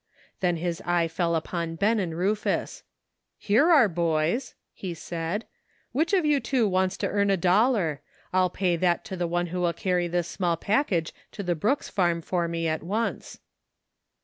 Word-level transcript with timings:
Then 0.39 0.55
his 0.57 0.81
eye 0.83 1.07
fell 1.07 1.35
upon 1.35 1.75
Ben 1.75 1.99
and 1.99 2.17
Rufus." 2.17 2.81
Here 3.37 3.69
are 3.69 3.87
boys," 3.87 4.55
he 4.73 4.95
said;" 4.95 5.45
which 5.91 6.11
of 6.11 6.25
you 6.25 6.39
two 6.39 6.67
wants 6.67 6.97
to 6.97 7.07
earn 7.07 7.29
a 7.29 7.37
dollar? 7.37 8.01
I'll 8.33 8.49
pay 8.49 8.77
that 8.77 9.05
to 9.05 9.15
the 9.15 9.27
one 9.27 9.45
who 9.53 9.61
will 9.61 9.73
carry 9.73 10.07
this 10.07 10.27
small 10.27 10.57
package 10.57 11.13
to 11.33 11.43
the 11.43 11.53
Brooks 11.53 11.87
farm 11.87 12.21
for 12.23 12.47
me 12.47 12.67
at 12.67 12.81
once." 12.81 13.41